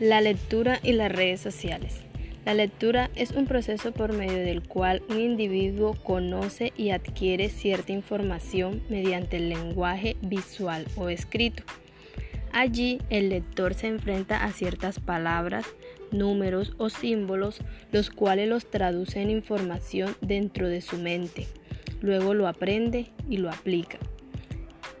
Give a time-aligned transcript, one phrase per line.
[0.00, 2.00] La lectura y las redes sociales.
[2.44, 7.92] La lectura es un proceso por medio del cual un individuo conoce y adquiere cierta
[7.92, 11.62] información mediante el lenguaje visual o escrito.
[12.52, 15.66] Allí el lector se enfrenta a ciertas palabras,
[16.10, 17.60] números o símbolos,
[17.92, 21.46] los cuales los traduce en información dentro de su mente.
[22.00, 23.98] Luego lo aprende y lo aplica.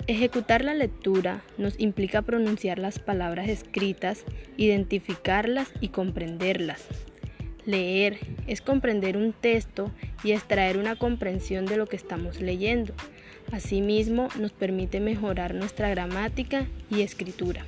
[0.08, 4.24] Ejecutar la lectura nos implica pronunciar las palabras escritas,
[4.56, 6.88] identificarlas y comprenderlas.
[7.66, 9.92] Leer es comprender un texto
[10.24, 12.94] y extraer una comprensión de lo que estamos leyendo.
[13.52, 17.64] Asimismo, nos permite mejorar nuestra gramática y escritura.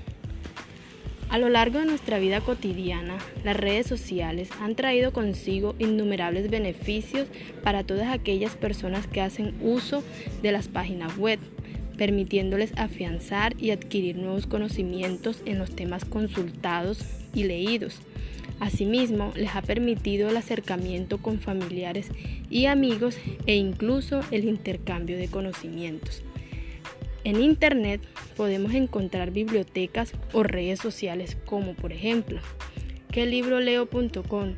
[1.28, 7.28] A lo largo de nuestra vida cotidiana, las redes sociales han traído consigo innumerables beneficios
[7.62, 10.02] para todas aquellas personas que hacen uso
[10.42, 11.38] de las páginas web
[11.96, 17.00] permitiéndoles afianzar y adquirir nuevos conocimientos en los temas consultados
[17.34, 18.00] y leídos.
[18.60, 22.10] Asimismo, les ha permitido el acercamiento con familiares
[22.50, 26.22] y amigos e incluso el intercambio de conocimientos.
[27.24, 28.02] En Internet
[28.36, 32.40] podemos encontrar bibliotecas o redes sociales como por ejemplo
[33.10, 34.54] quelibroleo.com,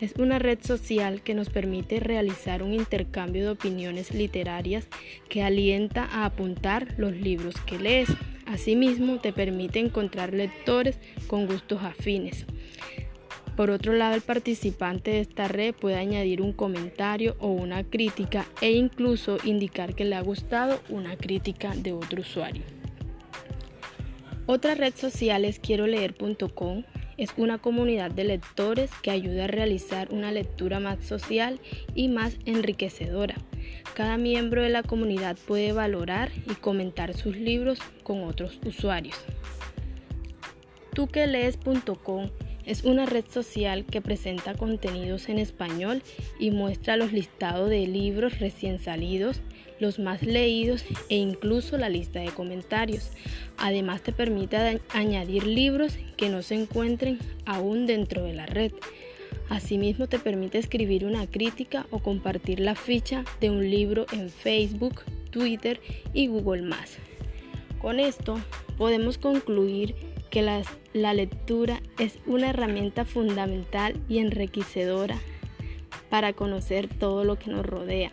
[0.00, 4.86] es una red social que nos permite realizar un intercambio de opiniones literarias
[5.28, 8.08] que alienta a apuntar los libros que lees.
[8.46, 12.46] Asimismo, te permite encontrar lectores con gustos afines.
[13.56, 18.44] Por otro lado, el participante de esta red puede añadir un comentario o una crítica
[18.60, 22.62] e incluso indicar que le ha gustado una crítica de otro usuario.
[24.44, 26.84] Otra red social es quiero leer.com
[27.16, 31.60] es una comunidad de lectores que ayuda a realizar una lectura más social
[31.94, 33.36] y más enriquecedora.
[33.94, 39.16] Cada miembro de la comunidad puede valorar y comentar sus libros con otros usuarios.
[40.94, 42.30] Tuquelees.com
[42.66, 46.02] es una red social que presenta contenidos en español
[46.38, 49.40] y muestra los listados de libros recién salidos,
[49.78, 53.10] los más leídos e incluso la lista de comentarios.
[53.56, 58.72] Además te permite añadir libros que no se encuentren aún dentro de la red.
[59.48, 65.02] Asimismo te permite escribir una crítica o compartir la ficha de un libro en Facebook,
[65.30, 65.80] Twitter
[66.12, 66.62] y Google⁇
[67.80, 68.40] Con esto
[68.76, 69.94] podemos concluir
[70.30, 70.42] que
[70.92, 75.18] la lectura es una herramienta fundamental y enriquecedora
[76.10, 78.12] para conocer todo lo que nos rodea.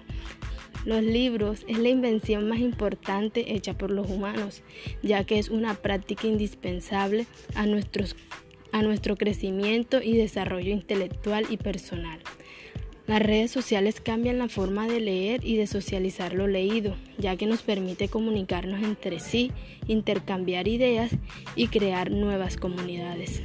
[0.85, 4.63] Los libros es la invención más importante hecha por los humanos,
[5.02, 7.25] ya que es una práctica indispensable
[7.56, 12.19] a, a nuestro crecimiento y desarrollo intelectual y personal.
[13.06, 17.46] Las redes sociales cambian la forma de leer y de socializar lo leído, ya que
[17.46, 19.52] nos permite comunicarnos entre sí,
[19.88, 21.12] intercambiar ideas
[21.56, 23.41] y crear nuevas comunidades.